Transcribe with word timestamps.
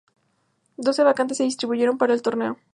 Doce 0.79 1.03
vacantes 1.03 1.37
se 1.37 1.43
distribuyeron 1.43 1.99
para 1.99 2.15
el 2.15 2.23
torneo. 2.23 2.57